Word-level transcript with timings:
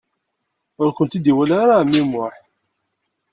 Ur 0.81 0.89
kent-id-iwala 0.97 1.53
ara 1.63 1.79
ɛemmi 1.81 2.01
Muḥ. 2.03 2.35